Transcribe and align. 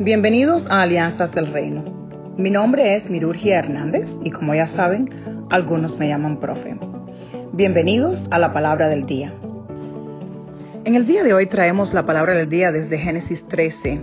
Bienvenidos 0.00 0.64
a 0.70 0.82
Alianzas 0.82 1.34
del 1.34 1.52
Reino. 1.52 1.82
Mi 2.36 2.52
nombre 2.52 2.94
es 2.94 3.10
Mirurgia 3.10 3.58
Hernández 3.58 4.08
y 4.22 4.30
como 4.30 4.54
ya 4.54 4.68
saben, 4.68 5.10
algunos 5.50 5.98
me 5.98 6.06
llaman 6.06 6.38
profe. 6.38 6.76
Bienvenidos 7.52 8.28
a 8.30 8.38
la 8.38 8.52
palabra 8.52 8.88
del 8.88 9.06
día. 9.06 9.34
En 10.84 10.94
el 10.94 11.04
día 11.04 11.24
de 11.24 11.34
hoy 11.34 11.48
traemos 11.48 11.94
la 11.94 12.06
palabra 12.06 12.34
del 12.34 12.48
día 12.48 12.70
desde 12.70 12.96
Génesis 12.96 13.48
13. 13.48 14.00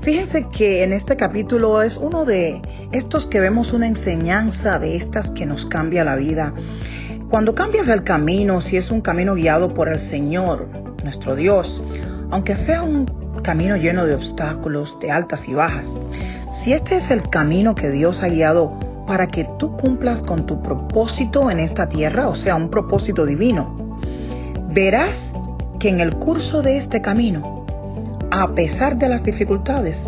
Fíjense 0.00 0.46
que 0.48 0.82
en 0.82 0.94
este 0.94 1.14
capítulo 1.14 1.82
es 1.82 1.98
uno 1.98 2.24
de 2.24 2.62
estos 2.92 3.26
que 3.26 3.38
vemos 3.38 3.74
una 3.74 3.88
enseñanza 3.88 4.78
de 4.78 4.96
estas 4.96 5.30
que 5.32 5.44
nos 5.44 5.66
cambia 5.66 6.04
la 6.04 6.16
vida. 6.16 6.54
Cuando 7.28 7.54
cambias 7.54 7.88
el 7.88 8.02
camino, 8.02 8.62
si 8.62 8.78
es 8.78 8.90
un 8.90 9.02
camino 9.02 9.34
guiado 9.34 9.74
por 9.74 9.90
el 9.90 9.98
Señor, 9.98 10.68
nuestro 11.04 11.36
Dios, 11.36 11.84
aunque 12.30 12.56
sea 12.56 12.82
un 12.82 13.21
camino 13.42 13.76
lleno 13.76 14.04
de 14.04 14.14
obstáculos, 14.14 14.96
de 15.00 15.10
altas 15.10 15.48
y 15.48 15.54
bajas. 15.54 15.96
Si 16.50 16.72
este 16.72 16.96
es 16.96 17.10
el 17.10 17.28
camino 17.30 17.74
que 17.74 17.90
Dios 17.90 18.22
ha 18.22 18.28
guiado 18.28 18.78
para 19.06 19.26
que 19.26 19.48
tú 19.58 19.76
cumplas 19.76 20.20
con 20.22 20.46
tu 20.46 20.62
propósito 20.62 21.50
en 21.50 21.58
esta 21.58 21.88
tierra, 21.88 22.28
o 22.28 22.36
sea, 22.36 22.54
un 22.54 22.70
propósito 22.70 23.26
divino, 23.26 23.96
verás 24.68 25.32
que 25.78 25.88
en 25.88 26.00
el 26.00 26.14
curso 26.16 26.62
de 26.62 26.78
este 26.78 27.00
camino, 27.00 27.64
a 28.30 28.48
pesar 28.54 28.96
de 28.96 29.08
las 29.08 29.24
dificultades, 29.24 30.04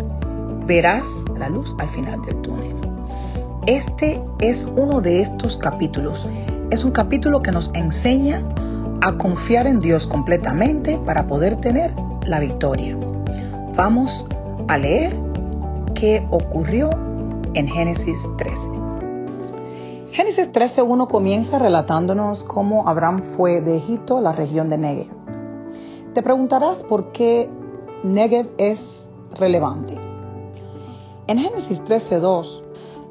verás 0.65 1.05
la 1.37 1.49
luz 1.49 1.75
al 1.79 1.89
final 1.89 2.21
del 2.21 2.41
túnel. 2.41 2.75
Este 3.67 4.21
es 4.39 4.63
uno 4.75 5.01
de 5.01 5.21
estos 5.21 5.57
capítulos. 5.57 6.29
Es 6.69 6.83
un 6.83 6.91
capítulo 6.91 7.41
que 7.41 7.51
nos 7.51 7.71
enseña 7.73 8.41
a 9.01 9.17
confiar 9.17 9.67
en 9.67 9.79
Dios 9.79 10.07
completamente 10.07 10.99
para 11.05 11.27
poder 11.27 11.57
tener 11.57 11.93
la 12.25 12.39
victoria. 12.39 12.95
Vamos 13.75 14.25
a 14.69 14.77
leer 14.77 15.13
qué 15.95 16.25
ocurrió 16.31 16.89
en 17.55 17.67
Génesis 17.67 18.17
13. 18.37 18.61
Génesis 20.13 20.49
13.1 20.53 21.09
comienza 21.09 21.59
relatándonos 21.59 22.45
cómo 22.45 22.87
Abraham 22.87 23.21
fue 23.35 23.59
de 23.59 23.75
Egipto 23.75 24.17
a 24.17 24.21
la 24.21 24.31
región 24.31 24.69
de 24.69 24.77
Negev. 24.77 25.11
Te 26.13 26.23
preguntarás 26.23 26.83
por 26.83 27.11
qué 27.11 27.49
Negev 28.03 28.49
es 28.57 29.09
relevante. 29.37 29.97
En 31.27 31.37
Génesis 31.37 31.81
13.2, 31.81 32.61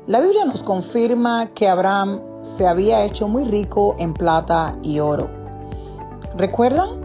la 0.06 0.20
Biblia 0.20 0.46
nos 0.46 0.62
confirma 0.62 1.50
que 1.54 1.68
Abraham 1.68 2.20
se 2.56 2.66
había 2.66 3.04
hecho 3.04 3.28
muy 3.28 3.44
rico 3.44 3.96
en 3.98 4.14
plata 4.14 4.76
y 4.82 4.98
oro. 4.98 5.28
¿Recuerdan 6.38 7.02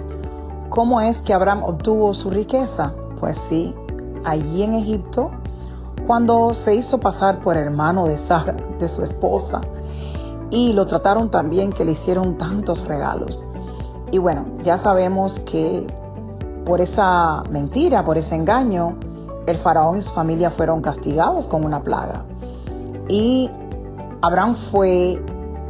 cómo 0.70 1.02
es 1.02 1.18
que 1.24 1.34
Abraham 1.34 1.64
obtuvo 1.66 2.14
su 2.14 2.30
riqueza? 2.30 2.94
Pues 3.20 3.38
sí, 3.50 3.74
allí 4.24 4.64
en 4.64 4.76
Egipto, 4.76 5.32
cuando 6.08 6.54
se 6.54 6.76
hizo 6.76 7.00
pasar 7.00 7.40
por 7.40 7.58
hermano 7.58 8.08
de 8.08 8.18
Sara, 8.18 8.56
de 8.80 8.90
su 8.90 9.04
esposa, 9.04 9.62
y 10.50 10.74
lo 10.74 10.88
trataron 10.88 11.30
tan 11.30 11.50
bien 11.50 11.72
que 11.72 11.86
le 11.86 11.92
hicieron 11.92 12.38
tantos 12.38 12.86
regalos. 12.88 13.48
Y 14.12 14.18
bueno, 14.18 14.46
ya 14.64 14.78
sabemos 14.78 15.40
que 15.40 15.86
por 16.66 16.82
esa 16.82 17.44
mentira, 17.50 18.04
por 18.04 18.18
ese 18.18 18.36
engaño, 18.36 18.96
el 19.46 19.60
faraón 19.60 19.98
y 19.98 20.02
su 20.02 20.12
familia 20.12 20.52
fueron 20.52 20.82
castigados 20.82 21.48
con 21.48 21.66
una 21.66 21.82
plaga. 21.82 22.24
Y 23.08 23.50
Abraham 24.22 24.56
fue 24.72 25.22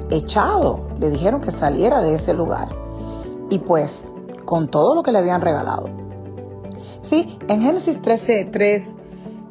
echado, 0.10 0.82
le 1.00 1.10
dijeron 1.10 1.42
que 1.42 1.52
saliera 1.52 2.02
de 2.02 2.16
ese 2.16 2.34
lugar. 2.34 2.70
Y 3.50 3.60
pues, 3.60 4.06
con 4.46 4.68
todo 4.68 4.96
lo 4.96 5.04
que 5.04 5.12
le 5.12 5.20
habían 5.20 5.42
regalado. 5.42 5.90
Sí, 7.02 7.38
en 7.48 7.62
Génesis 7.62 8.02
13:3 8.02 8.84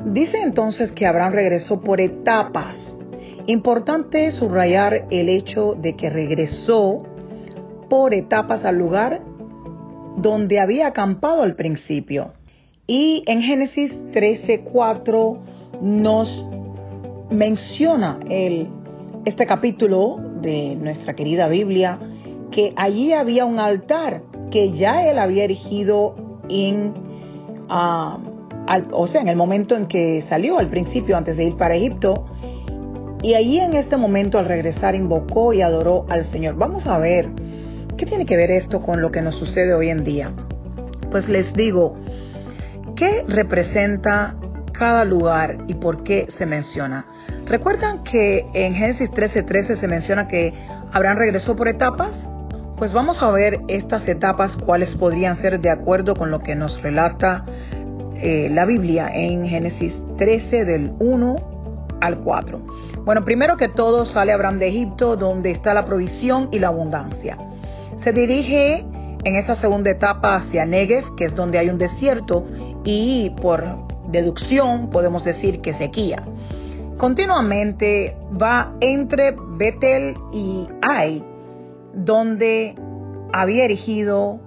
dice 0.04 0.40
entonces 0.42 0.92
que 0.92 1.06
Abraham 1.06 1.32
regresó 1.32 1.80
por 1.80 2.00
etapas. 2.00 2.96
Importante 3.46 4.30
subrayar 4.30 5.06
el 5.10 5.28
hecho 5.28 5.74
de 5.74 5.96
que 5.96 6.10
regresó 6.10 7.04
por 7.88 8.12
etapas 8.12 8.64
al 8.64 8.78
lugar 8.78 9.22
donde 10.16 10.60
había 10.60 10.88
acampado 10.88 11.42
al 11.42 11.54
principio. 11.54 12.32
Y 12.86 13.22
en 13.26 13.40
Génesis 13.42 13.96
13:4 14.12 15.38
nos 15.80 16.46
menciona 17.30 18.18
el, 18.28 18.68
este 19.24 19.46
capítulo 19.46 20.16
de 20.40 20.76
nuestra 20.76 21.14
querida 21.14 21.48
Biblia 21.48 21.98
que 22.50 22.72
allí 22.76 23.12
había 23.12 23.44
un 23.44 23.58
altar 23.58 24.22
que 24.50 24.72
ya 24.72 25.08
él 25.08 25.18
había 25.18 25.44
erigido 25.44 26.14
en 26.48 27.07
o 27.68 29.06
sea, 29.06 29.20
en 29.20 29.28
el 29.28 29.36
momento 29.36 29.76
en 29.76 29.86
que 29.86 30.22
salió 30.22 30.58
al 30.58 30.68
principio, 30.68 31.16
antes 31.16 31.36
de 31.36 31.44
ir 31.44 31.56
para 31.56 31.74
Egipto, 31.74 32.26
y 33.22 33.34
allí 33.34 33.58
en 33.58 33.74
este 33.74 33.96
momento 33.96 34.38
al 34.38 34.44
regresar 34.44 34.94
invocó 34.94 35.52
y 35.52 35.62
adoró 35.62 36.06
al 36.08 36.24
Señor. 36.24 36.54
Vamos 36.56 36.86
a 36.86 36.98
ver, 36.98 37.28
¿qué 37.96 38.06
tiene 38.06 38.26
que 38.26 38.36
ver 38.36 38.50
esto 38.50 38.80
con 38.80 39.00
lo 39.02 39.10
que 39.10 39.22
nos 39.22 39.34
sucede 39.34 39.74
hoy 39.74 39.90
en 39.90 40.04
día? 40.04 40.32
Pues 41.10 41.28
les 41.28 41.52
digo, 41.54 41.96
¿qué 42.94 43.24
representa 43.26 44.36
cada 44.72 45.04
lugar 45.04 45.58
y 45.66 45.74
por 45.74 46.04
qué 46.04 46.26
se 46.28 46.46
menciona? 46.46 47.06
¿Recuerdan 47.46 48.04
que 48.04 48.46
en 48.52 48.74
Génesis 48.74 49.10
13:13 49.10 49.74
se 49.74 49.88
menciona 49.88 50.28
que 50.28 50.54
Abraham 50.92 51.18
regresó 51.18 51.56
por 51.56 51.66
etapas? 51.66 52.28
Pues 52.76 52.92
vamos 52.92 53.20
a 53.22 53.30
ver 53.32 53.58
estas 53.66 54.06
etapas, 54.06 54.56
cuáles 54.56 54.94
podrían 54.94 55.34
ser 55.34 55.58
de 55.58 55.70
acuerdo 55.70 56.14
con 56.14 56.30
lo 56.30 56.38
que 56.38 56.54
nos 56.54 56.80
relata 56.80 57.44
eh, 58.20 58.48
la 58.50 58.64
Biblia 58.64 59.10
en 59.12 59.46
Génesis 59.46 60.02
13 60.16 60.64
del 60.64 60.92
1 60.98 61.36
al 62.00 62.20
4. 62.20 62.60
Bueno, 63.04 63.24
primero 63.24 63.56
que 63.56 63.68
todo 63.68 64.04
sale 64.04 64.32
Abraham 64.32 64.58
de 64.58 64.68
Egipto, 64.68 65.16
donde 65.16 65.50
está 65.50 65.74
la 65.74 65.84
provisión 65.84 66.48
y 66.52 66.58
la 66.58 66.68
abundancia. 66.68 67.36
Se 67.96 68.12
dirige 68.12 68.84
en 69.24 69.36
esta 69.36 69.54
segunda 69.54 69.90
etapa 69.90 70.36
hacia 70.36 70.64
Negev, 70.64 71.14
que 71.16 71.24
es 71.24 71.34
donde 71.34 71.58
hay 71.58 71.68
un 71.68 71.78
desierto, 71.78 72.44
y 72.84 73.30
por 73.40 73.64
deducción 74.08 74.90
podemos 74.90 75.24
decir 75.24 75.60
que 75.60 75.72
sequía. 75.72 76.24
Continuamente 76.96 78.16
va 78.40 78.74
entre 78.80 79.36
Betel 79.56 80.16
y 80.32 80.66
Ai, 80.82 81.22
donde 81.94 82.74
había 83.32 83.64
erigido 83.64 84.40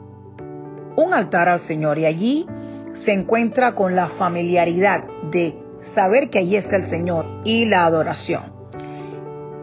un 0.97 1.13
altar 1.13 1.47
al 1.47 1.59
Señor 1.61 1.97
y 1.97 2.05
allí 2.05 2.45
se 2.94 3.13
encuentra 3.13 3.75
con 3.75 3.96
la 3.96 4.07
familiaridad 4.07 5.03
de 5.31 5.57
saber 5.96 6.29
que 6.29 6.40
allí 6.40 6.56
está 6.56 6.75
el 6.75 6.88
Señor 6.88 7.25
y 7.44 7.66
la 7.66 7.85
adoración. 7.85 8.44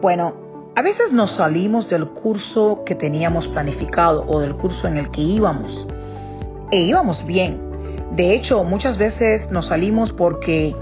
Bueno, 0.01 0.71
a 0.75 0.81
veces 0.81 1.11
nos 1.11 1.31
salimos 1.31 1.89
del 1.89 2.07
curso 2.07 2.83
que 2.85 2.95
teníamos 2.95 3.47
planificado 3.47 4.25
o 4.27 4.39
del 4.39 4.55
curso 4.55 4.87
en 4.87 4.97
el 4.97 5.11
que 5.11 5.21
íbamos 5.21 5.87
e 6.71 6.81
íbamos 6.81 7.25
bien. 7.25 7.59
De 8.15 8.33
hecho, 8.33 8.63
muchas 8.63 8.97
veces 8.97 9.51
nos 9.51 9.67
salimos 9.67 10.11
porque 10.11 10.75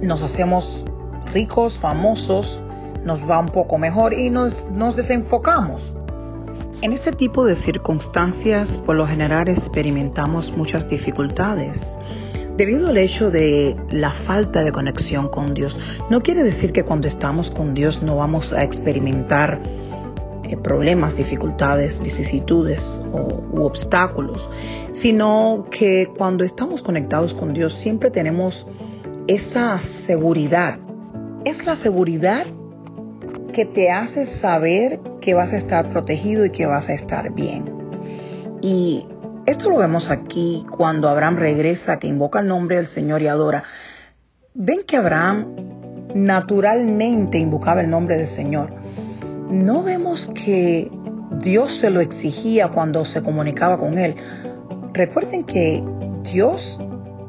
nos 0.00 0.22
hacemos 0.22 0.84
ricos, 1.32 1.78
famosos, 1.78 2.62
nos 3.04 3.20
va 3.28 3.38
un 3.38 3.48
poco 3.48 3.78
mejor 3.78 4.12
y 4.12 4.30
nos, 4.30 4.66
nos 4.70 4.96
desenfocamos. 4.96 5.92
En 6.80 6.92
este 6.92 7.10
tipo 7.10 7.44
de 7.44 7.56
circunstancias, 7.56 8.70
por 8.86 8.94
lo 8.94 9.04
general 9.04 9.48
experimentamos 9.48 10.56
muchas 10.56 10.88
dificultades. 10.88 11.98
Debido 12.56 12.90
al 12.90 12.98
hecho 12.98 13.32
de 13.32 13.76
la 13.90 14.12
falta 14.12 14.62
de 14.62 14.70
conexión 14.70 15.28
con 15.28 15.54
Dios, 15.54 15.76
no 16.08 16.22
quiere 16.22 16.44
decir 16.44 16.72
que 16.72 16.84
cuando 16.84 17.08
estamos 17.08 17.50
con 17.50 17.74
Dios 17.74 18.00
no 18.04 18.14
vamos 18.14 18.52
a 18.52 18.62
experimentar 18.62 19.60
eh, 20.44 20.56
problemas, 20.56 21.16
dificultades, 21.16 22.00
vicisitudes 22.00 23.04
u 23.12 23.62
obstáculos, 23.62 24.48
sino 24.92 25.66
que 25.72 26.12
cuando 26.16 26.44
estamos 26.44 26.80
conectados 26.82 27.34
con 27.34 27.54
Dios 27.54 27.74
siempre 27.74 28.12
tenemos 28.12 28.64
esa 29.26 29.80
seguridad. 29.80 30.78
Es 31.44 31.66
la 31.66 31.74
seguridad 31.74 32.46
que 33.52 33.64
te 33.64 33.90
hace 33.90 34.26
saber 34.26 35.00
que 35.20 35.34
vas 35.34 35.52
a 35.52 35.56
estar 35.56 35.90
protegido 35.90 36.44
y 36.44 36.50
que 36.50 36.66
vas 36.66 36.88
a 36.88 36.94
estar 36.94 37.32
bien. 37.32 37.70
Y 38.60 39.06
esto 39.46 39.70
lo 39.70 39.78
vemos 39.78 40.10
aquí 40.10 40.64
cuando 40.70 41.08
Abraham 41.08 41.36
regresa, 41.36 41.98
que 41.98 42.06
invoca 42.06 42.40
el 42.40 42.48
nombre 42.48 42.76
del 42.76 42.86
Señor 42.86 43.22
y 43.22 43.28
adora. 43.28 43.64
Ven 44.54 44.80
que 44.86 44.96
Abraham 44.96 45.54
naturalmente 46.14 47.38
invocaba 47.38 47.80
el 47.80 47.90
nombre 47.90 48.16
del 48.16 48.26
Señor. 48.26 48.72
No 49.48 49.82
vemos 49.82 50.28
que 50.34 50.90
Dios 51.42 51.78
se 51.78 51.90
lo 51.90 52.00
exigía 52.00 52.68
cuando 52.68 53.04
se 53.04 53.22
comunicaba 53.22 53.78
con 53.78 53.98
él. 53.98 54.16
Recuerden 54.92 55.44
que 55.44 55.82
Dios 56.24 56.80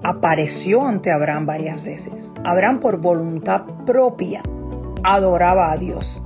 apareció 0.04 0.86
ante 0.86 1.12
Abraham 1.12 1.46
varias 1.46 1.84
veces. 1.84 2.34
Abraham 2.44 2.80
por 2.80 2.98
voluntad 3.00 3.62
propia 3.86 4.42
adoraba 5.04 5.72
a 5.72 5.78
Dios. 5.78 6.22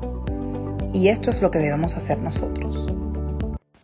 Y 0.94 1.10
esto 1.10 1.32
es 1.32 1.42
lo 1.42 1.52
que 1.52 1.60
debemos 1.60 1.98
hacer 1.98 2.20
nosotros. 2.20 2.88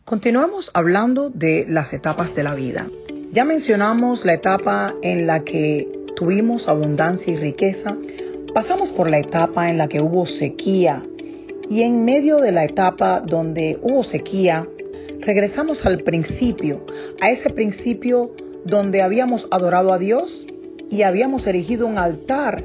Continuamos 0.06 0.72
hablando 0.74 1.30
de 1.30 1.66
las 1.68 1.92
etapas 1.94 2.34
de 2.36 2.44
la 2.44 2.56
vida. 2.56 2.88
Ya 3.32 3.46
mencionamos 3.46 4.26
la 4.26 4.34
etapa 4.34 4.94
en 5.02 5.28
la 5.28 5.44
que 5.44 5.88
tuvimos 6.16 6.68
abundancia 6.68 7.34
y 7.34 7.38
riqueza, 7.38 7.96
pasamos 8.54 8.92
por 8.92 9.10
la 9.10 9.20
etapa 9.20 9.70
en 9.70 9.78
la 9.78 9.88
que 9.88 10.02
hubo 10.02 10.26
sequía 10.26 11.04
y 11.70 11.84
en 11.84 12.04
medio 12.04 12.38
de 12.38 12.52
la 12.52 12.66
etapa 12.66 13.22
donde 13.22 13.78
hubo 13.82 14.04
sequía, 14.04 14.68
regresamos 15.20 15.86
al 15.86 16.00
principio, 16.00 16.84
a 17.22 17.30
ese 17.30 17.52
principio 17.52 18.32
donde 18.66 19.04
habíamos 19.04 19.48
adorado 19.52 19.94
a 19.94 20.00
Dios 20.00 20.48
y 20.90 21.04
habíamos 21.04 21.46
erigido 21.46 21.86
un 21.86 22.00
altar. 22.00 22.64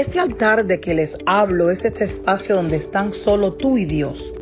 Este 0.00 0.18
altar 0.18 0.64
de 0.64 0.80
que 0.80 0.94
les 0.94 1.14
hablo 1.26 1.70
es 1.70 1.84
este 1.84 2.04
espacio 2.04 2.56
donde 2.56 2.78
están 2.78 3.12
solo 3.12 3.52
tú 3.52 3.76
y 3.76 3.84
Dios 3.84 4.32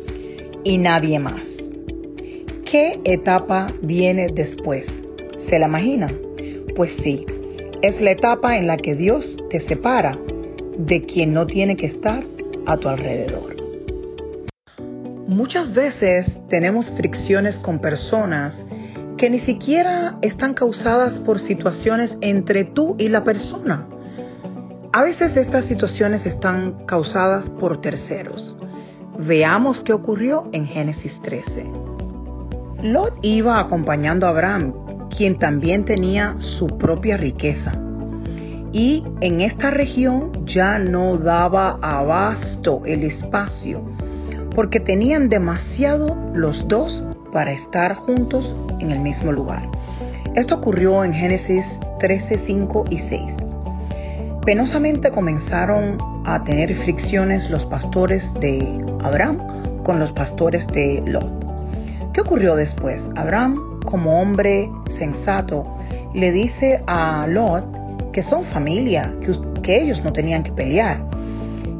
y 0.63 0.77
nadie 0.77 1.19
más. 1.19 1.69
¿Qué 2.63 3.01
etapa 3.03 3.67
viene 3.81 4.29
después? 4.33 5.03
¿Se 5.37 5.59
la 5.59 5.67
imagina? 5.67 6.13
Pues 6.77 6.93
sí, 6.93 7.25
es 7.81 7.99
la 7.99 8.11
etapa 8.11 8.55
en 8.55 8.67
la 8.67 8.77
que 8.77 8.95
Dios 8.95 9.35
te 9.49 9.59
separa 9.59 10.17
de 10.77 11.03
quien 11.03 11.33
no 11.33 11.45
tiene 11.45 11.75
que 11.75 11.87
estar 11.87 12.23
a 12.65 12.77
tu 12.77 12.87
alrededor. 12.87 13.57
Muchas 15.27 15.73
veces 15.73 16.39
tenemos 16.47 16.89
fricciones 16.91 17.59
con 17.59 17.79
personas 17.79 18.65
que 19.17 19.29
ni 19.29 19.39
siquiera 19.39 20.19
están 20.21 20.53
causadas 20.53 21.19
por 21.19 21.37
situaciones 21.37 22.17
entre 22.21 22.63
tú 22.63 22.95
y 22.97 23.09
la 23.09 23.25
persona. 23.25 23.89
A 24.91 25.03
veces 25.03 25.37
estas 25.37 25.65
situaciones 25.65 26.25
están 26.25 26.85
causadas 26.87 27.47
por 27.47 27.79
terceros. 27.79 28.57
Veamos 29.19 29.81
qué 29.81 29.93
ocurrió 29.93 30.49
en 30.51 30.65
Génesis 30.65 31.21
13. 31.21 31.67
Lot 32.81 33.13
iba 33.21 33.59
acompañando 33.59 34.25
a 34.25 34.31
Abraham, 34.31 34.73
quien 35.15 35.37
también 35.37 35.85
tenía 35.85 36.37
su 36.39 36.65
propia 36.65 37.17
riqueza. 37.17 37.73
Y 38.71 39.03
en 39.21 39.41
esta 39.41 39.69
región 39.69 40.31
ya 40.47 40.79
no 40.79 41.17
daba 41.17 41.77
abasto 41.83 42.81
el 42.85 43.03
espacio, 43.03 43.83
porque 44.55 44.79
tenían 44.79 45.29
demasiado 45.29 46.17
los 46.33 46.67
dos 46.67 47.03
para 47.31 47.51
estar 47.51 47.93
juntos 47.93 48.55
en 48.79 48.89
el 48.89 49.01
mismo 49.01 49.31
lugar. 49.31 49.69
Esto 50.33 50.55
ocurrió 50.55 51.03
en 51.03 51.13
Génesis 51.13 51.79
13, 51.99 52.39
5 52.39 52.85
y 52.89 52.97
6. 52.97 53.48
Penosamente 54.45 55.11
comenzaron 55.11 55.97
a 56.25 56.43
tener 56.43 56.73
fricciones 56.75 57.49
los 57.49 57.65
pastores 57.65 58.33
de 58.35 58.83
Abraham 59.03 59.37
con 59.83 59.99
los 59.99 60.11
pastores 60.13 60.65
de 60.67 61.03
Lot. 61.05 61.29
¿Qué 62.13 62.21
ocurrió 62.21 62.55
después? 62.55 63.09
Abraham, 63.15 63.79
como 63.85 64.21
hombre 64.21 64.69
sensato, 64.87 65.65
le 66.13 66.31
dice 66.31 66.81
a 66.87 67.27
Lot 67.27 68.11
que 68.11 68.23
son 68.23 68.45
familia, 68.45 69.13
que, 69.61 69.81
ellos 69.81 70.03
no 70.03 70.13
tenían 70.13 70.43
que 70.43 70.51
pelear, 70.51 71.01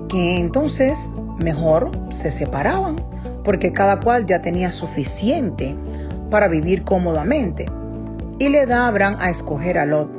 que 0.09 0.37
entonces 0.37 1.11
mejor 1.43 1.91
se 2.11 2.29
separaban, 2.29 2.97
porque 3.43 3.71
cada 3.71 3.99
cual 4.01 4.25
ya 4.25 4.41
tenía 4.41 4.71
suficiente 4.71 5.75
para 6.29 6.47
vivir 6.47 6.83
cómodamente. 6.83 7.65
Y 8.37 8.49
le 8.49 8.65
da 8.65 8.81
a 8.81 8.87
Abraham 8.87 9.15
a 9.19 9.29
escoger 9.31 9.77
a 9.77 9.85
Lot 9.85 10.18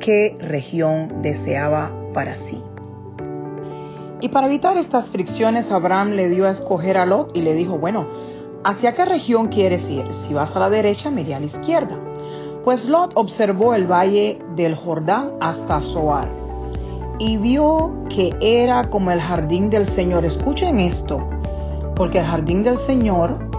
qué 0.00 0.36
región 0.40 1.22
deseaba 1.22 1.90
para 2.12 2.36
sí. 2.36 2.62
Y 4.20 4.28
para 4.28 4.46
evitar 4.46 4.76
estas 4.76 5.06
fricciones, 5.08 5.70
Abraham 5.70 6.12
le 6.12 6.28
dio 6.28 6.46
a 6.46 6.50
escoger 6.50 6.96
a 6.96 7.04
Lot 7.04 7.36
y 7.36 7.42
le 7.42 7.52
dijo, 7.54 7.78
bueno, 7.78 8.06
¿hacia 8.64 8.94
qué 8.94 9.04
región 9.04 9.48
quieres 9.48 9.88
ir? 9.88 10.14
Si 10.14 10.32
vas 10.32 10.56
a 10.56 10.60
la 10.60 10.70
derecha, 10.70 11.10
mire 11.10 11.34
a 11.34 11.40
la 11.40 11.46
izquierda. 11.46 11.98
Pues 12.64 12.86
Lot 12.86 13.12
observó 13.16 13.74
el 13.74 13.86
valle 13.86 14.38
del 14.56 14.74
Jordán 14.76 15.32
hasta 15.40 15.82
Zoar 15.82 16.28
y 17.18 17.36
vio 17.36 17.92
que 18.08 18.32
era 18.40 18.84
como 18.84 19.10
el 19.10 19.20
jardín 19.20 19.70
del 19.70 19.86
Señor. 19.86 20.24
Escuchen 20.24 20.80
esto, 20.80 21.20
porque 21.94 22.18
el 22.18 22.24
jardín 22.24 22.62
del 22.62 22.78
Señor 22.78 23.50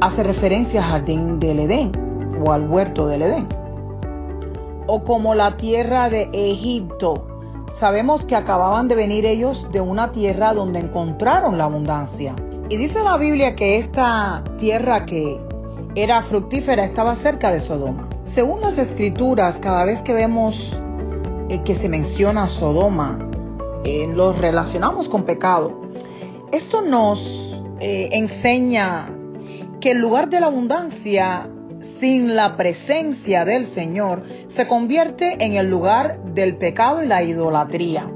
hace 0.00 0.22
referencia 0.22 0.84
al 0.84 0.90
jardín 0.90 1.40
del 1.40 1.60
Edén 1.60 1.92
o 2.44 2.52
al 2.52 2.68
huerto 2.68 3.06
del 3.06 3.22
Edén. 3.22 3.63
O 4.86 5.04
como 5.04 5.34
la 5.34 5.56
tierra 5.56 6.08
de 6.08 6.28
Egipto, 6.32 7.34
Sabemos 7.78 8.24
que 8.24 8.36
acababan 8.36 8.86
de 8.86 8.94
venir 8.94 9.26
ellos 9.26 9.68
de 9.72 9.80
una 9.80 10.12
tierra 10.12 10.54
donde 10.54 10.78
encontraron 10.78 11.58
la 11.58 11.64
abundancia. 11.64 12.34
Y 12.68 12.76
dice 12.76 13.02
la 13.02 13.16
Biblia 13.16 13.56
que 13.56 13.78
esta 13.78 14.44
tierra 14.58 15.04
que 15.06 15.40
era 15.96 16.22
fructífera 16.24 16.84
estaba 16.84 17.16
cerca 17.16 17.52
de 17.52 17.60
Sodoma. 17.60 18.08
Según 18.24 18.60
las 18.60 18.78
escrituras, 18.78 19.58
cada 19.58 19.84
vez 19.84 20.02
que 20.02 20.12
vemos 20.12 20.56
eh, 21.48 21.62
que 21.64 21.74
se 21.74 21.88
menciona 21.88 22.48
Sodoma, 22.48 23.18
eh, 23.84 24.06
lo 24.06 24.32
relacionamos 24.32 25.08
con 25.08 25.24
pecado. 25.24 25.72
Esto 26.52 26.80
nos 26.80 27.20
eh, 27.80 28.10
enseña 28.12 29.10
que 29.80 29.90
el 29.90 29.98
lugar 29.98 30.28
de 30.28 30.40
la 30.40 30.46
abundancia 30.46 31.48
sin 32.00 32.34
la 32.34 32.56
presencia 32.56 33.44
del 33.44 33.66
Señor 33.66 34.24
se 34.48 34.66
convierte 34.66 35.36
en 35.44 35.54
el 35.54 35.70
lugar 35.70 36.18
del 36.34 36.56
pecado 36.56 37.02
y 37.02 37.06
la 37.06 37.22
idolatría. 37.22 38.08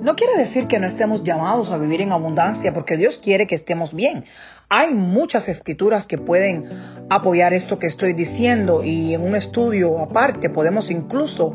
No 0.00 0.16
quiere 0.16 0.36
decir 0.36 0.66
que 0.66 0.78
no 0.78 0.86
estemos 0.86 1.24
llamados 1.24 1.70
a 1.70 1.78
vivir 1.78 2.02
en 2.02 2.12
abundancia, 2.12 2.74
porque 2.74 2.96
Dios 2.96 3.18
quiere 3.18 3.46
que 3.46 3.54
estemos 3.54 3.94
bien. 3.94 4.26
Hay 4.68 4.94
muchas 4.94 5.48
escrituras 5.48 6.06
que 6.06 6.18
pueden 6.18 6.68
apoyar 7.08 7.52
esto 7.54 7.78
que 7.78 7.86
estoy 7.86 8.12
diciendo 8.12 8.82
y 8.82 9.14
en 9.14 9.22
un 9.22 9.34
estudio 9.34 9.98
aparte 10.00 10.50
podemos 10.50 10.90
incluso 10.90 11.54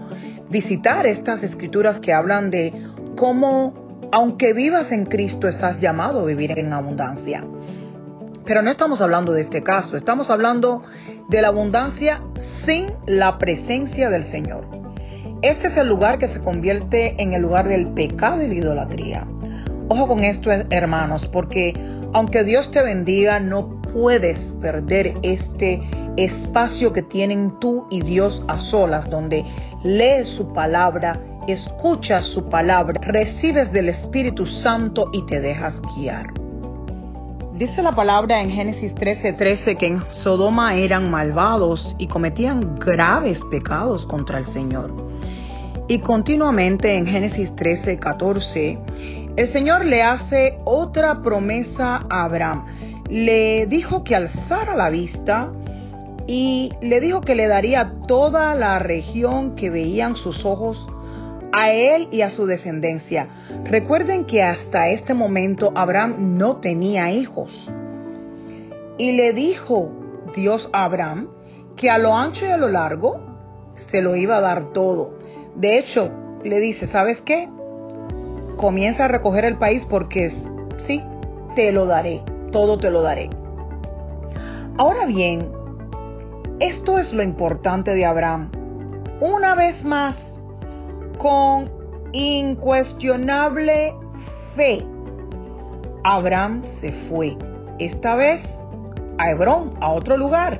visitar 0.50 1.06
estas 1.06 1.44
escrituras 1.44 2.00
que 2.00 2.14
hablan 2.14 2.50
de 2.50 2.74
cómo, 3.18 4.10
aunque 4.12 4.54
vivas 4.54 4.92
en 4.92 5.06
Cristo, 5.06 5.48
estás 5.48 5.80
llamado 5.80 6.22
a 6.22 6.26
vivir 6.26 6.58
en 6.58 6.74
abundancia. 6.74 7.44
Pero 8.50 8.64
no 8.64 8.72
estamos 8.72 9.00
hablando 9.00 9.32
de 9.32 9.42
este 9.42 9.62
caso, 9.62 9.96
estamos 9.96 10.32
hablando 10.32 10.82
de 11.28 11.40
la 11.40 11.50
abundancia 11.50 12.24
sin 12.40 12.88
la 13.06 13.38
presencia 13.38 14.10
del 14.10 14.24
Señor. 14.24 14.66
Este 15.44 15.68
es 15.68 15.78
el 15.78 15.88
lugar 15.88 16.18
que 16.18 16.28
se 16.28 16.42
convierte 16.42 17.22
en 17.22 17.34
el 17.34 17.44
lugar 17.44 17.68
del 17.68 17.90
pecado 17.94 18.42
y 18.42 18.48
la 18.48 18.54
idolatría. 18.56 19.28
Ojo 19.88 20.08
con 20.08 20.24
esto, 20.24 20.50
hermanos, 20.50 21.28
porque 21.28 21.76
aunque 22.12 22.44
Dios 22.44 22.72
te 22.72 22.82
bendiga, 22.82 23.40
no 23.40 23.80
puedes 23.94 24.52
perder 24.60 25.14
este 25.22 25.88
espacio 26.18 26.92
que 26.92 27.04
tienen 27.04 27.60
tú 27.60 27.86
y 27.92 28.02
Dios 28.02 28.44
a 28.48 28.58
solas, 28.58 29.08
donde 29.12 29.46
lees 29.84 30.28
su 30.28 30.52
palabra, 30.54 31.22
escuchas 31.48 32.26
su 32.26 32.50
palabra, 32.50 33.00
recibes 33.00 33.72
del 33.72 33.90
Espíritu 33.90 34.48
Santo 34.48 35.12
y 35.14 35.24
te 35.28 35.40
dejas 35.40 35.80
guiar. 35.96 36.39
Dice 37.60 37.84
la 37.84 37.92
palabra 37.92 38.42
en 38.42 38.50
Génesis 38.50 38.96
13:13 38.96 39.76
que 39.78 39.88
en 39.88 40.02
Sodoma 40.12 40.76
eran 40.76 41.12
malvados 41.12 41.94
y 41.98 42.08
cometían 42.08 42.80
graves 42.80 43.42
pecados 43.52 44.06
contra 44.06 44.40
el 44.40 44.46
Señor. 44.46 44.94
Y 45.90 46.00
continuamente 46.00 46.96
en 46.96 47.06
Génesis 47.06 47.54
13:14 47.58 48.80
el 49.36 49.48
Señor 49.50 49.84
le 49.84 50.04
hace 50.04 50.58
otra 50.64 51.22
promesa 51.22 52.00
a 52.10 52.24
Abraham. 52.24 52.64
Le 53.10 53.66
dijo 53.66 54.06
que 54.06 54.16
alzara 54.16 54.78
la 54.78 54.90
vista 54.90 55.52
y 56.28 56.72
le 56.82 57.02
dijo 57.02 57.20
que 57.20 57.36
le 57.36 57.48
daría 57.48 57.92
toda 58.08 58.56
la 58.56 58.80
región 58.80 59.56
que 59.58 59.70
veían 59.70 60.16
sus 60.16 60.46
ojos 60.46 60.88
a 61.52 61.72
él 61.72 62.08
y 62.12 62.22
a 62.22 62.30
su 62.30 62.46
descendencia. 62.46 63.28
Recuerden 63.66 64.26
que 64.26 64.44
hasta 64.44 64.90
este 64.90 65.14
momento 65.14 65.72
Abraham 65.76 66.38
no 66.38 66.58
tenía 66.58 67.12
hijos. 67.12 67.72
Y 68.98 69.14
le 69.14 69.34
dijo 69.34 69.90
Dios 70.36 70.70
a 70.74 70.86
Abraham 70.86 71.30
que 71.76 71.90
a 71.90 71.98
lo 71.98 72.16
ancho 72.16 72.46
y 72.46 72.50
a 72.50 72.58
lo 72.58 72.68
largo 72.68 73.22
se 73.78 74.02
lo 74.02 74.16
iba 74.16 74.38
a 74.38 74.42
dar 74.42 74.74
todo. 74.74 75.18
De 75.56 75.78
hecho, 75.78 76.12
le 76.44 76.60
dice, 76.60 76.88
¿sabes 76.88 77.22
qué? 77.22 77.50
Comienza 78.58 79.06
a 79.06 79.08
recoger 79.08 79.46
el 79.46 79.58
país 79.58 79.86
porque 79.90 80.30
sí, 80.86 81.02
te 81.56 81.72
lo 81.72 81.86
daré, 81.86 82.22
todo 82.52 82.78
te 82.78 82.90
lo 82.90 83.02
daré. 83.02 83.30
Ahora 84.78 85.06
bien, 85.06 85.50
esto 86.60 86.98
es 86.98 87.14
lo 87.14 87.24
importante 87.24 87.94
de 87.94 88.06
Abraham. 88.06 88.52
Una 89.22 89.56
vez 89.56 89.84
más, 89.84 90.39
con 91.20 91.70
incuestionable 92.14 93.94
fe, 94.56 94.84
Abraham 96.04 96.62
se 96.62 96.92
fue, 96.92 97.38
esta 97.78 98.16
vez 98.16 98.42
a 99.20 99.30
Hebrón, 99.30 99.74
a 99.82 99.92
otro 99.92 100.18
lugar, 100.18 100.60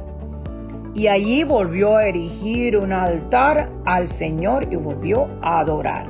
y 0.94 1.08
allí 1.08 1.44
volvió 1.44 1.96
a 1.96 2.08
erigir 2.08 2.78
un 2.78 2.92
altar 2.92 3.72
al 3.86 4.10
Señor 4.10 4.68
y 4.72 4.76
volvió 4.76 5.28
a 5.42 5.60
adorar. 5.60 6.08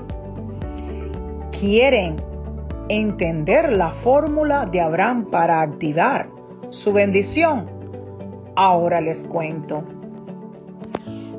¿Quieren 1.51 2.15
entender 2.89 3.71
la 3.71 3.91
fórmula 3.91 4.65
de 4.65 4.81
Abraham 4.81 5.25
para 5.25 5.61
activar 5.61 6.27
su 6.69 6.91
bendición? 6.91 7.69
Ahora 8.55 8.99
les 8.99 9.25
cuento. 9.27 9.83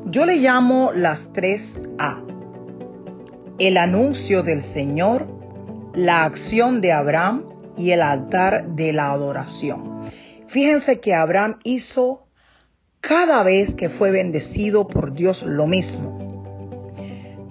Yo 0.06 0.24
le 0.26 0.36
llamo 0.36 0.92
las 0.94 1.32
tres 1.32 1.82
A. 1.98 2.29
el 3.60 3.76
anuncio 3.76 4.42
del 4.42 4.62
Señor, 4.62 5.26
la 5.92 6.24
acción 6.24 6.80
de 6.80 6.92
Abraham 6.92 7.44
y 7.76 7.90
el 7.90 8.00
altar 8.00 8.68
de 8.68 8.94
la 8.94 9.12
adoración. 9.12 10.10
Fíjense 10.48 10.98
que 10.98 11.14
Abraham 11.14 11.58
hizo 11.62 12.26
cada 13.02 13.42
vez 13.42 13.74
que 13.74 13.90
fue 13.90 14.12
bendecido 14.12 14.88
por 14.88 15.12
Dios 15.12 15.42
lo 15.42 15.66
mismo. 15.66 16.18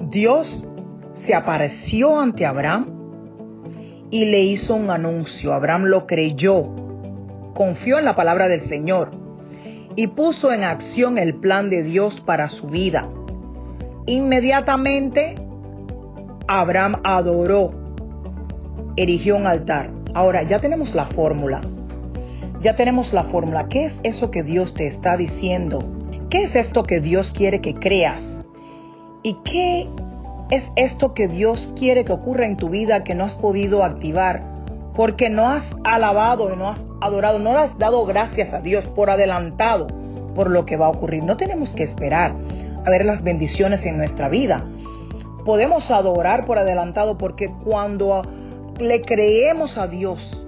Dios 0.10 0.66
se 1.14 1.36
apareció 1.36 2.20
ante 2.20 2.48
Abraham 2.48 4.08
y 4.10 4.26
le 4.26 4.42
hizo 4.42 4.74
un 4.74 4.90
anuncio. 4.90 5.54
Abraham 5.54 5.86
lo 5.86 6.08
creyó, 6.08 6.74
confió 7.54 8.00
en 8.00 8.06
la 8.06 8.16
palabra 8.16 8.48
del 8.48 8.62
Señor 8.62 9.12
y 9.96 10.08
puso 10.08 10.52
en 10.52 10.64
acción 10.64 11.20
el 11.20 11.36
plan 11.36 11.70
de 11.70 11.84
Dios 11.84 12.20
para 12.20 12.50
su 12.50 12.68
vida. 12.68 13.08
Inmediatamente, 14.08 15.36
Abraham 16.52 16.96
adoró, 17.04 17.70
erigió 18.96 19.38
un 19.38 19.46
altar. 19.46 19.92
Ahora, 20.16 20.42
ya 20.42 20.58
tenemos 20.58 20.96
la 20.96 21.06
fórmula. 21.06 21.62
Ya 22.60 22.76
tenemos 22.76 23.14
la 23.14 23.26
fórmula. 23.26 23.68
¿Qué 23.70 23.86
es 23.86 24.00
eso 24.02 24.32
que 24.32 24.42
Dios 24.42 24.74
te 24.74 24.88
está 24.88 25.16
diciendo? 25.16 25.78
¿Qué 26.32 26.42
es 26.42 26.56
esto 26.56 26.82
que 26.82 27.02
Dios 27.02 27.32
quiere 27.38 27.62
que 27.62 27.76
creas? 27.76 28.44
¿Y 29.22 29.38
qué 29.44 29.88
es 30.50 30.72
esto 30.76 31.14
que 31.14 31.28
Dios 31.28 31.72
quiere 31.78 32.04
que 32.04 32.14
ocurra 32.14 32.48
en 32.48 32.58
tu 32.58 32.70
vida 32.70 33.04
que 33.04 33.14
no 33.14 33.26
has 33.26 33.36
podido 33.36 33.84
activar 33.84 34.42
porque 34.96 35.30
no 35.30 35.50
has 35.50 35.76
alabado 35.84 36.52
y 36.52 36.58
no 36.58 36.70
has 36.70 36.84
adorado, 37.00 37.38
no 37.38 37.56
has 37.60 37.78
dado 37.78 38.04
gracias 38.08 38.54
a 38.54 38.62
Dios 38.62 38.88
por 38.96 39.12
adelantado 39.12 39.86
por 40.34 40.50
lo 40.50 40.66
que 40.66 40.78
va 40.78 40.88
a 40.88 40.90
ocurrir. 40.90 41.24
No 41.24 41.38
tenemos 41.38 41.70
que 41.76 41.84
esperar 41.84 42.34
a 42.84 42.90
ver 42.90 43.06
las 43.06 43.22
bendiciones 43.22 43.86
en 43.86 43.98
nuestra 43.98 44.30
vida. 44.30 44.66
Podemos 45.50 45.90
adorar 45.90 46.46
por 46.46 46.60
adelantado 46.60 47.18
porque 47.18 47.52
cuando 47.64 48.22
le 48.78 49.02
creemos 49.02 49.80
a 49.80 49.88
Dios, 49.88 50.46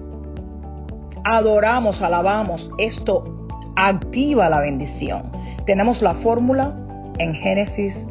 adoramos, 1.23 2.03
alabamos, 2.03 2.69
esto 2.77 3.47
activa 3.75 4.47
la 4.47 4.59
bendición. 4.59 5.31
Tenemos 5.65 6.03
la 6.03 6.13
fórmula 6.13 6.75
en 7.17 7.33
Génesis 7.33 8.07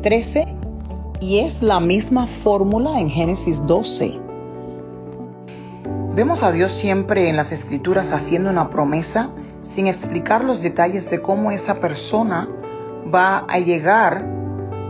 13 0.00 0.46
y 1.20 1.40
es 1.40 1.60
la 1.60 1.78
misma 1.78 2.26
fórmula 2.42 2.98
en 2.98 3.10
Génesis 3.10 3.62
12. 3.66 4.18
Vemos 6.14 6.42
a 6.42 6.52
Dios 6.52 6.72
siempre 6.72 7.28
en 7.28 7.36
las 7.36 7.52
escrituras 7.52 8.14
haciendo 8.14 8.48
una 8.48 8.70
promesa 8.70 9.28
sin 9.60 9.88
explicar 9.88 10.42
los 10.42 10.62
detalles 10.62 11.10
de 11.10 11.20
cómo 11.20 11.50
esa 11.50 11.80
persona 11.80 12.48
va 13.14 13.44
a 13.46 13.58
llegar 13.58 14.39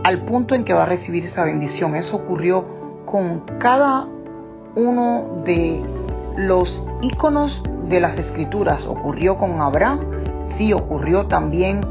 al 0.03 0.25
punto 0.25 0.55
en 0.55 0.63
que 0.63 0.73
va 0.73 0.83
a 0.83 0.85
recibir 0.85 1.23
esa 1.23 1.43
bendición. 1.43 1.95
Eso 1.95 2.17
ocurrió 2.17 2.65
con 3.05 3.41
cada 3.59 4.07
uno 4.75 5.43
de 5.45 5.83
los 6.37 6.83
íconos 7.01 7.63
de 7.87 7.99
las 7.99 8.17
escrituras. 8.17 8.85
Ocurrió 8.85 9.37
con 9.37 9.61
Abraham, 9.61 9.99
sí, 10.43 10.73
ocurrió 10.73 11.27
también 11.27 11.81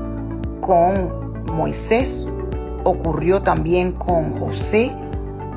con 0.61 1.45
Moisés, 1.55 2.27
ocurrió 2.85 3.43
también 3.43 3.93
con 3.93 4.39
José, 4.41 4.93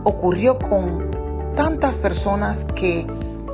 ocurrió 0.04 0.60
con 0.60 1.12
tantas 1.56 1.98
personas 1.98 2.66
que 2.76 3.08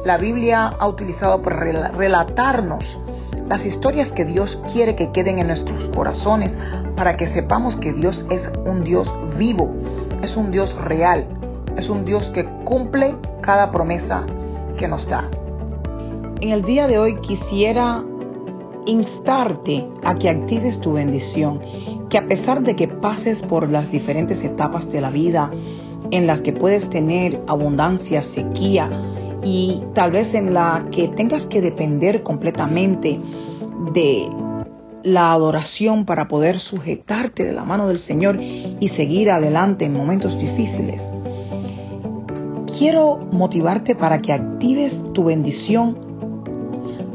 la 0.05 0.17
Biblia 0.17 0.67
ha 0.67 0.87
utilizado 0.87 1.41
para 1.41 1.89
relatarnos 1.89 2.97
las 3.47 3.65
historias 3.65 4.11
que 4.11 4.25
Dios 4.25 4.61
quiere 4.71 4.95
que 4.95 5.11
queden 5.11 5.39
en 5.39 5.47
nuestros 5.47 5.89
corazones 5.95 6.57
para 6.99 7.15
que 7.15 7.27
sepamos 7.27 7.77
que 7.77 7.93
Dios 7.93 8.25
es 8.29 8.51
un 8.65 8.83
Dios 8.83 9.09
vivo, 9.37 9.73
es 10.21 10.35
un 10.35 10.51
Dios 10.51 10.75
real, 10.81 11.27
es 11.77 11.89
un 11.89 12.03
Dios 12.03 12.29
que 12.31 12.43
cumple 12.65 13.15
cada 13.39 13.71
promesa 13.71 14.25
que 14.77 14.85
nos 14.85 15.07
da. 15.07 15.29
En 16.41 16.49
el 16.49 16.63
día 16.63 16.87
de 16.87 16.99
hoy 16.99 17.15
quisiera 17.21 18.03
instarte 18.85 19.87
a 20.03 20.15
que 20.15 20.27
actives 20.27 20.81
tu 20.81 20.91
bendición 20.91 21.61
que 22.09 22.17
a 22.17 22.27
pesar 22.27 22.63
de 22.63 22.75
que 22.75 22.89
pases 22.89 23.41
por 23.43 23.69
las 23.69 23.89
diferentes 23.89 24.43
etapas 24.43 24.91
de 24.91 24.99
la 24.99 25.09
vida 25.09 25.49
en 26.11 26.27
las 26.27 26.41
que 26.41 26.51
puedes 26.51 26.89
tener 26.89 27.41
abundancia, 27.47 28.23
sequía 28.23 28.89
y 29.41 29.81
tal 29.93 30.11
vez 30.11 30.33
en 30.33 30.53
la 30.53 30.85
que 30.91 31.07
tengas 31.07 31.47
que 31.47 31.61
depender 31.61 32.23
completamente 32.23 33.21
de 33.93 34.27
la 35.03 35.31
adoración 35.31 36.05
para 36.05 36.27
poder 36.27 36.59
sujetarte 36.59 37.43
de 37.43 37.53
la 37.53 37.63
mano 37.63 37.87
del 37.87 37.99
Señor 37.99 38.39
y 38.39 38.89
seguir 38.89 39.31
adelante 39.31 39.85
en 39.85 39.93
momentos 39.93 40.37
difíciles. 40.37 41.03
Quiero 42.77 43.17
motivarte 43.31 43.95
para 43.95 44.21
que 44.21 44.33
actives 44.33 44.97
tu 45.13 45.25
bendición 45.25 45.97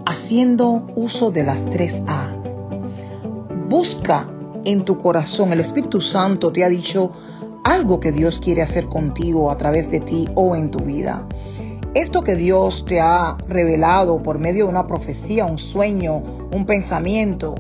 haciendo 0.06 0.86
uso 0.94 1.30
de 1.30 1.42
las 1.42 1.64
tres 1.70 2.02
A. 2.06 2.34
Busca 3.68 4.28
en 4.64 4.84
tu 4.84 4.98
corazón, 4.98 5.52
el 5.52 5.60
Espíritu 5.60 6.00
Santo 6.00 6.52
te 6.52 6.64
ha 6.64 6.68
dicho 6.68 7.12
algo 7.64 7.98
que 7.98 8.12
Dios 8.12 8.38
quiere 8.40 8.62
hacer 8.62 8.86
contigo 8.86 9.50
a 9.50 9.56
través 9.56 9.90
de 9.90 10.00
ti 10.00 10.28
o 10.34 10.54
en 10.54 10.70
tu 10.70 10.80
vida. 10.84 11.26
Esto 11.94 12.22
que 12.22 12.34
Dios 12.34 12.84
te 12.86 13.00
ha 13.00 13.36
revelado 13.48 14.22
por 14.22 14.38
medio 14.38 14.64
de 14.64 14.70
una 14.70 14.86
profecía, 14.86 15.46
un 15.46 15.58
sueño, 15.58 16.16
un 16.52 16.66
pensamiento, 16.66 17.54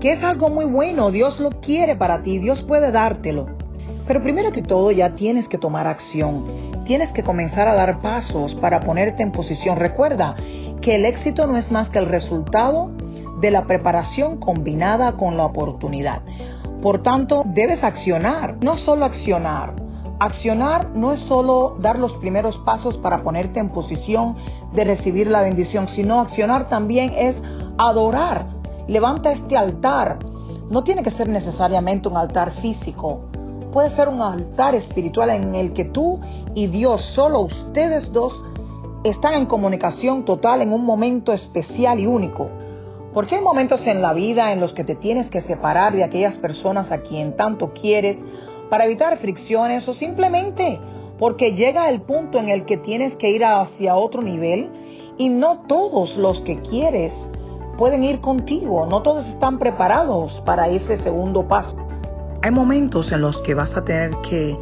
que 0.00 0.12
es 0.12 0.24
algo 0.24 0.48
muy 0.48 0.64
bueno, 0.64 1.10
Dios 1.10 1.38
lo 1.40 1.50
quiere 1.50 1.94
para 1.94 2.22
ti, 2.22 2.38
Dios 2.38 2.64
puede 2.64 2.90
dártelo. 2.90 3.46
Pero 4.06 4.22
primero 4.22 4.50
que 4.50 4.62
todo 4.62 4.90
ya 4.90 5.10
tienes 5.10 5.48
que 5.48 5.58
tomar 5.58 5.86
acción, 5.86 6.44
tienes 6.86 7.12
que 7.12 7.22
comenzar 7.22 7.68
a 7.68 7.74
dar 7.74 8.00
pasos 8.00 8.54
para 8.54 8.80
ponerte 8.80 9.22
en 9.22 9.30
posición. 9.30 9.76
Recuerda 9.78 10.36
que 10.80 10.96
el 10.96 11.04
éxito 11.04 11.46
no 11.46 11.58
es 11.58 11.70
más 11.70 11.90
que 11.90 11.98
el 11.98 12.06
resultado 12.06 12.90
de 13.40 13.50
la 13.50 13.66
preparación 13.66 14.38
combinada 14.38 15.12
con 15.12 15.36
la 15.36 15.44
oportunidad. 15.44 16.22
Por 16.80 17.02
tanto, 17.02 17.42
debes 17.44 17.84
accionar, 17.84 18.56
no 18.64 18.78
solo 18.78 19.04
accionar. 19.04 19.74
Accionar 20.18 20.90
no 20.94 21.12
es 21.12 21.20
solo 21.20 21.76
dar 21.78 21.98
los 21.98 22.14
primeros 22.14 22.56
pasos 22.58 22.96
para 22.96 23.22
ponerte 23.22 23.60
en 23.60 23.68
posición 23.68 24.36
de 24.72 24.84
recibir 24.84 25.26
la 25.26 25.42
bendición, 25.42 25.88
sino 25.88 26.20
accionar 26.20 26.68
también 26.68 27.12
es 27.16 27.42
adorar. 27.78 28.59
Levanta 28.90 29.30
este 29.30 29.56
altar. 29.56 30.18
No 30.68 30.82
tiene 30.82 31.04
que 31.04 31.12
ser 31.12 31.28
necesariamente 31.28 32.08
un 32.08 32.16
altar 32.16 32.50
físico. 32.54 33.20
Puede 33.72 33.90
ser 33.90 34.08
un 34.08 34.20
altar 34.20 34.74
espiritual 34.74 35.30
en 35.30 35.54
el 35.54 35.72
que 35.72 35.84
tú 35.84 36.18
y 36.56 36.66
Dios, 36.66 37.00
solo 37.00 37.42
ustedes 37.42 38.12
dos, 38.12 38.42
están 39.04 39.34
en 39.34 39.46
comunicación 39.46 40.24
total 40.24 40.62
en 40.62 40.72
un 40.72 40.84
momento 40.84 41.32
especial 41.32 42.00
y 42.00 42.06
único. 42.08 42.48
Porque 43.14 43.36
hay 43.36 43.42
momentos 43.42 43.86
en 43.86 44.02
la 44.02 44.12
vida 44.12 44.52
en 44.52 44.58
los 44.58 44.74
que 44.74 44.82
te 44.82 44.96
tienes 44.96 45.30
que 45.30 45.40
separar 45.40 45.92
de 45.92 46.02
aquellas 46.02 46.36
personas 46.38 46.90
a 46.90 47.02
quien 47.02 47.36
tanto 47.36 47.72
quieres 47.72 48.20
para 48.70 48.86
evitar 48.86 49.16
fricciones 49.18 49.88
o 49.88 49.94
simplemente 49.94 50.80
porque 51.16 51.52
llega 51.52 51.88
el 51.88 52.00
punto 52.00 52.38
en 52.38 52.48
el 52.48 52.64
que 52.64 52.76
tienes 52.76 53.14
que 53.14 53.30
ir 53.30 53.44
hacia 53.44 53.94
otro 53.94 54.20
nivel 54.20 54.68
y 55.16 55.28
no 55.28 55.60
todos 55.68 56.16
los 56.16 56.40
que 56.40 56.58
quieres 56.60 57.29
pueden 57.80 58.04
ir 58.04 58.20
contigo, 58.20 58.84
no 58.84 59.00
todos 59.00 59.26
están 59.26 59.58
preparados 59.58 60.42
para 60.44 60.68
ese 60.68 60.98
segundo 60.98 61.48
paso. 61.48 61.74
Hay 62.42 62.50
momentos 62.50 63.10
en 63.10 63.22
los 63.22 63.40
que 63.40 63.54
vas 63.54 63.74
a 63.74 63.82
tener 63.82 64.10
que 64.28 64.54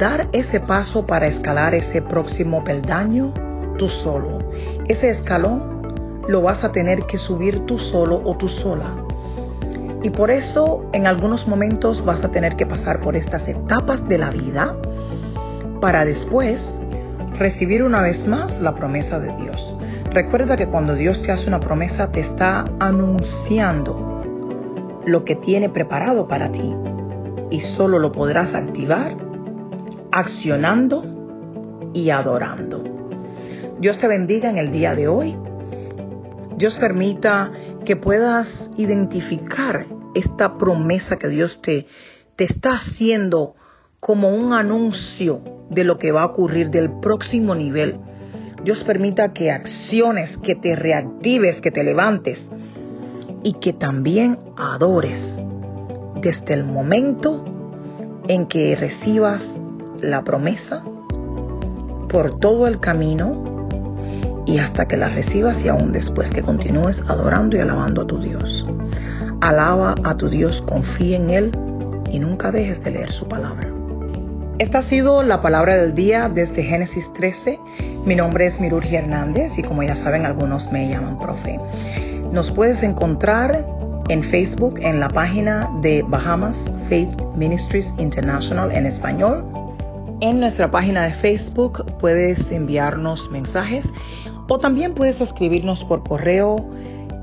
dar 0.00 0.26
ese 0.32 0.58
paso 0.58 1.06
para 1.06 1.28
escalar 1.28 1.76
ese 1.76 2.02
próximo 2.02 2.64
peldaño 2.64 3.32
tú 3.78 3.88
solo. 3.88 4.40
Ese 4.88 5.10
escalón 5.10 5.94
lo 6.26 6.42
vas 6.42 6.64
a 6.64 6.72
tener 6.72 7.06
que 7.06 7.18
subir 7.18 7.66
tú 7.66 7.78
solo 7.78 8.20
o 8.24 8.36
tú 8.36 8.48
sola. 8.48 8.96
Y 10.02 10.10
por 10.10 10.32
eso 10.32 10.86
en 10.92 11.06
algunos 11.06 11.46
momentos 11.46 12.04
vas 12.04 12.24
a 12.24 12.32
tener 12.32 12.56
que 12.56 12.66
pasar 12.66 13.00
por 13.00 13.14
estas 13.14 13.46
etapas 13.46 14.08
de 14.08 14.18
la 14.18 14.30
vida 14.30 14.76
para 15.80 16.04
después 16.04 16.80
recibir 17.38 17.84
una 17.84 18.02
vez 18.02 18.26
más 18.26 18.60
la 18.60 18.74
promesa 18.74 19.20
de 19.20 19.32
Dios. 19.36 19.76
Recuerda 20.14 20.56
que 20.56 20.68
cuando 20.68 20.94
Dios 20.94 21.20
te 21.22 21.32
hace 21.32 21.48
una 21.48 21.60
promesa 21.60 22.10
te 22.10 22.20
está 22.20 22.64
anunciando 22.78 24.22
lo 25.04 25.24
que 25.24 25.36
tiene 25.36 25.68
preparado 25.68 26.26
para 26.28 26.50
ti 26.50 26.72
y 27.50 27.60
solo 27.60 27.98
lo 27.98 28.12
podrás 28.12 28.54
activar 28.54 29.16
accionando 30.12 31.90
y 31.92 32.10
adorando. 32.10 32.82
Dios 33.80 33.98
te 33.98 34.06
bendiga 34.06 34.48
en 34.48 34.56
el 34.56 34.70
día 34.72 34.94
de 34.94 35.08
hoy 35.08 35.36
Dios 36.56 36.76
permita 36.76 37.50
que 37.84 37.96
puedas 37.96 38.70
identificar 38.76 39.86
esta 40.14 40.56
promesa 40.56 41.16
que 41.16 41.28
Dios 41.28 41.60
te, 41.60 41.86
te 42.36 42.44
está 42.44 42.74
haciendo 42.74 43.54
como 43.98 44.28
un 44.28 44.52
anuncio 44.52 45.40
de 45.70 45.82
lo 45.82 45.98
que 45.98 46.12
va 46.12 46.22
a 46.22 46.26
ocurrir 46.26 46.70
del 46.70 47.00
próximo 47.00 47.54
nivel. 47.54 47.98
Dios 48.64 48.82
permita 48.82 49.34
que 49.34 49.52
acciones, 49.52 50.38
que 50.38 50.54
te 50.54 50.74
reactives, 50.74 51.60
que 51.60 51.70
te 51.70 51.84
levantes 51.84 52.50
y 53.42 53.52
que 53.60 53.74
también 53.74 54.38
adores 54.56 55.38
desde 56.22 56.54
el 56.54 56.64
momento 56.64 57.44
en 58.26 58.46
que 58.46 58.74
recibas 58.74 59.54
la 60.00 60.24
promesa 60.24 60.82
por 62.08 62.38
todo 62.38 62.66
el 62.66 62.80
camino 62.80 63.68
y 64.46 64.56
hasta 64.56 64.88
que 64.88 64.96
la 64.96 65.10
recibas 65.10 65.62
y 65.62 65.68
aún 65.68 65.92
después 65.92 66.30
que 66.30 66.40
continúes 66.40 67.02
adorando 67.06 67.58
y 67.58 67.60
alabando 67.60 68.02
a 68.02 68.06
tu 68.06 68.18
Dios. 68.18 68.66
Alaba 69.42 69.94
a 70.04 70.16
tu 70.16 70.30
Dios, 70.30 70.62
confía 70.62 71.16
en 71.18 71.28
Él 71.28 71.52
y 72.10 72.18
nunca 72.18 72.50
dejes 72.50 72.82
de 72.82 72.92
leer 72.92 73.12
su 73.12 73.28
palabra. 73.28 73.73
Esta 74.58 74.78
ha 74.78 74.82
sido 74.82 75.22
la 75.24 75.42
palabra 75.42 75.76
del 75.76 75.96
día 75.96 76.30
desde 76.32 76.62
Génesis 76.62 77.12
13. 77.12 77.58
Mi 78.06 78.14
nombre 78.14 78.46
es 78.46 78.60
Mirurgi 78.60 78.94
Hernández 78.94 79.58
y 79.58 79.64
como 79.64 79.82
ya 79.82 79.96
saben 79.96 80.24
algunos 80.24 80.70
me 80.70 80.88
llaman 80.88 81.18
profe. 81.18 81.58
Nos 82.30 82.52
puedes 82.52 82.84
encontrar 82.84 83.66
en 84.08 84.22
Facebook 84.22 84.78
en 84.80 85.00
la 85.00 85.08
página 85.08 85.68
de 85.82 86.04
Bahamas 86.06 86.70
Faith 86.88 87.10
Ministries 87.34 87.92
International 87.98 88.70
en 88.70 88.86
español. 88.86 89.44
En 90.20 90.38
nuestra 90.38 90.70
página 90.70 91.02
de 91.02 91.14
Facebook 91.14 91.84
puedes 91.98 92.52
enviarnos 92.52 93.28
mensajes 93.32 93.84
o 94.48 94.60
también 94.60 94.94
puedes 94.94 95.20
escribirnos 95.20 95.82
por 95.82 96.04
correo. 96.04 96.64